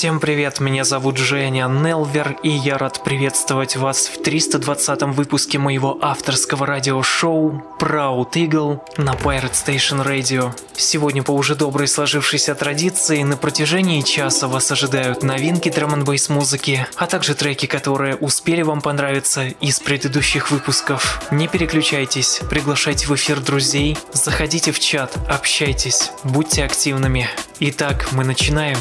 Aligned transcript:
Всем 0.00 0.18
привет, 0.18 0.60
меня 0.60 0.84
зовут 0.84 1.18
Женя 1.18 1.68
Нелвер, 1.68 2.38
и 2.42 2.48
я 2.48 2.78
рад 2.78 3.04
приветствовать 3.04 3.76
вас 3.76 4.06
в 4.06 4.22
320-м 4.22 5.12
выпуске 5.12 5.58
моего 5.58 5.98
авторского 6.00 6.64
радиошоу 6.64 7.62
Proud 7.78 8.32
Eagle 8.32 8.80
на 8.96 9.12
Pirate 9.12 9.52
Station 9.52 10.02
Radio. 10.02 10.54
Сегодня 10.74 11.22
по 11.22 11.32
уже 11.32 11.54
доброй 11.54 11.86
сложившейся 11.86 12.54
традиции 12.54 13.22
на 13.22 13.36
протяжении 13.36 14.00
часа 14.00 14.48
вас 14.48 14.72
ожидают 14.72 15.22
новинки 15.22 15.68
драм 15.68 15.92
н 15.92 16.06
музыки, 16.30 16.86
а 16.96 17.06
также 17.06 17.34
треки, 17.34 17.66
которые 17.66 18.16
успели 18.16 18.62
вам 18.62 18.80
понравиться 18.80 19.48
из 19.48 19.80
предыдущих 19.80 20.50
выпусков. 20.50 21.22
Не 21.30 21.46
переключайтесь, 21.46 22.40
приглашайте 22.48 23.06
в 23.06 23.14
эфир 23.14 23.38
друзей, 23.40 23.98
заходите 24.14 24.72
в 24.72 24.80
чат, 24.80 25.14
общайтесь, 25.28 26.10
будьте 26.24 26.64
активными. 26.64 27.28
Итак, 27.58 28.08
мы 28.12 28.24
начинаем. 28.24 28.78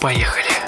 Поехали. 0.00 0.67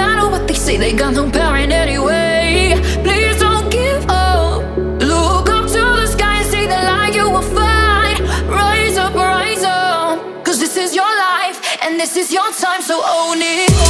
matter 0.00 0.26
what 0.32 0.48
they 0.48 0.54
say, 0.54 0.76
they 0.76 0.92
got 1.02 1.12
no 1.14 1.24
power 1.30 1.58
in 1.64 1.70
any 1.72 1.98
way. 1.98 2.74
Please 3.06 3.38
don't 3.38 3.68
give 3.70 4.02
up. 4.08 4.62
Look 5.12 5.46
up 5.56 5.66
to 5.76 5.82
the 6.00 6.06
sky 6.06 6.34
and 6.40 6.46
see 6.52 6.66
the 6.74 6.80
light 6.90 7.12
you 7.14 7.26
will 7.34 7.48
find. 7.58 8.18
Rise 8.60 8.96
up, 9.04 9.14
rise 9.14 9.64
up. 9.64 10.16
Cause 10.46 10.58
this 10.64 10.76
is 10.84 10.94
your 11.00 11.12
life 11.28 11.58
and 11.82 12.00
this 12.00 12.16
is 12.16 12.32
your 12.32 12.50
time, 12.52 12.82
so 12.82 12.96
own 13.18 13.38
it. 13.40 13.89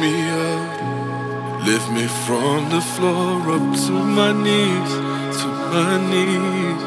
Me 0.00 0.30
up, 0.30 1.64
lift 1.66 1.90
me 1.90 2.06
from 2.06 2.68
the 2.70 2.80
floor 2.80 3.40
up 3.56 3.66
to 3.86 3.92
my 4.18 4.32
knees, 4.32 4.92
to 5.40 5.48
my 5.72 5.94
knees. 6.10 6.82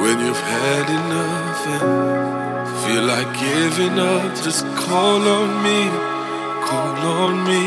When 0.00 0.16
you've 0.24 0.44
had 0.58 0.86
enough 1.00 1.60
and 1.76 2.68
feel 2.82 3.04
like 3.14 3.30
giving 3.38 3.98
up, 3.98 4.34
just 4.42 4.66
call 4.74 5.22
on 5.38 5.50
me, 5.66 5.80
call 6.68 6.96
on 7.20 7.34
me. 7.50 7.64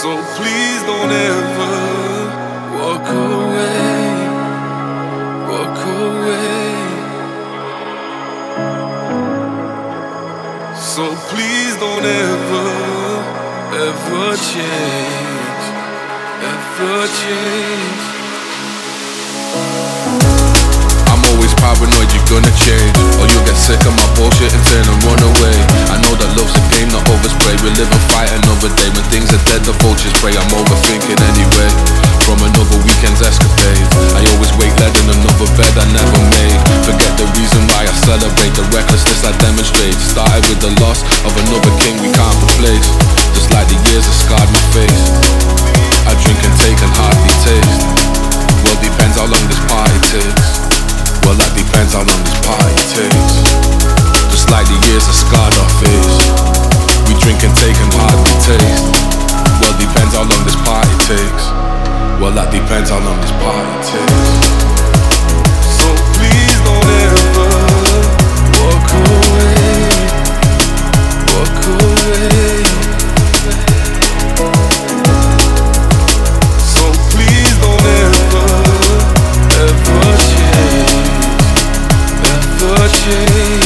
So 0.00 0.10
please 0.36 0.80
don't 0.90 1.12
ever 1.30 1.76
walk 2.78 3.06
away, 3.08 4.04
walk 5.50 5.78
away. 5.86 6.55
So 10.96 11.14
please 11.28 11.76
don't 11.76 12.06
ever, 12.06 12.68
ever 13.84 14.34
change, 14.34 15.64
ever 16.40 17.06
change. 17.06 18.15
Paranoid 21.66 22.06
you're 22.14 22.30
gonna 22.30 22.54
change. 22.62 22.94
Or 23.18 23.26
you'll 23.26 23.42
get 23.42 23.58
sick 23.58 23.82
of 23.82 23.94
my 23.98 24.06
bullshit 24.14 24.54
and 24.54 24.62
turn 24.70 24.86
and 24.86 24.98
run 25.02 25.18
away. 25.18 25.56
I 25.90 25.98
know 25.98 26.14
that 26.14 26.30
love's 26.38 26.54
a 26.54 26.62
game, 26.70 26.86
not 26.94 27.02
overspray. 27.10 27.58
We 27.66 27.74
live 27.74 27.90
and 27.90 28.04
fight 28.14 28.30
another 28.30 28.70
day. 28.78 28.88
When 28.94 29.02
things 29.10 29.34
are 29.34 29.42
dead, 29.50 29.66
the 29.66 29.74
vultures 29.82 30.14
pray. 30.22 30.38
I'm 30.38 30.46
overthinking 30.54 31.18
anyway. 31.34 31.70
From 32.22 32.42
another 32.42 32.78
weekend's 32.82 33.22
escapade 33.22 33.86
I 34.18 34.26
always 34.34 34.50
wake 34.58 34.74
led 34.82 34.90
in 34.98 35.06
another 35.14 35.46
bed 35.54 35.70
I 35.78 35.86
never 35.94 36.20
made. 36.34 36.58
Forget 36.82 37.14
the 37.18 37.26
reason 37.34 37.62
why 37.74 37.86
I 37.86 37.94
celebrate. 38.06 38.54
The 38.54 38.66
recklessness 38.70 39.26
I 39.26 39.34
demonstrate. 39.42 39.98
Started 39.98 40.42
with 40.46 40.62
the 40.62 40.70
loss 40.82 41.02
of 41.26 41.32
another 41.46 41.72
king 41.82 41.98
we 41.98 42.10
can't 42.14 42.38
replace. 42.46 42.86
Just 43.34 43.50
like 43.54 43.66
the 43.66 43.78
years 43.90 44.06
have 44.06 44.18
scarred 44.22 44.50
my 44.54 44.62
face. 44.70 45.02
I 46.06 46.14
drink 46.22 46.38
and 46.46 46.54
take 46.62 46.78
and 46.78 46.94
hardly 46.94 47.34
taste. 47.42 47.82
Well, 48.62 48.78
depends 48.82 49.18
how 49.18 49.26
long 49.26 49.44
this 49.46 49.62
party 49.70 49.98
takes 50.10 50.65
well, 51.26 51.34
that 51.42 51.50
depends 51.58 51.90
how 51.90 52.06
long 52.06 52.22
this 52.22 52.38
party 52.46 52.78
takes. 52.94 53.34
Just 54.30 54.46
like 54.54 54.62
the 54.70 54.78
years 54.86 55.10
have 55.10 55.18
scarred 55.18 55.54
our 55.58 55.70
face. 55.82 56.18
We 57.10 57.18
drink 57.18 57.42
and 57.42 57.50
take 57.58 57.74
and 57.82 57.90
hardly 57.98 58.34
taste. 58.46 58.86
Well, 59.58 59.74
depends 59.74 60.14
how 60.14 60.22
long 60.22 60.42
this 60.46 60.54
party 60.62 60.94
takes. 61.02 61.50
Well, 62.22 62.30
that 62.38 62.54
depends 62.54 62.94
how 62.94 63.02
long 63.02 63.18
this 63.18 63.34
party 63.42 63.74
takes. 63.90 64.30
So 65.82 65.90
please 66.14 66.58
don't 66.62 66.86
ever 67.10 67.50
walk 68.62 68.86
away. 68.94 69.66
Walk 71.34 71.58
away. 71.74 72.65
Change. 83.06 83.65